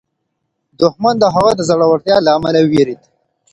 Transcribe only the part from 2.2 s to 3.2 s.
له امله وېرېد.